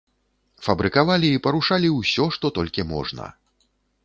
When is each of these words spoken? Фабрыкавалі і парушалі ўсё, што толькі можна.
Фабрыкавалі 0.67 1.29
і 1.33 1.41
парушалі 1.49 1.93
ўсё, 1.99 2.27
што 2.37 2.53
толькі 2.57 2.89
можна. 2.97 3.31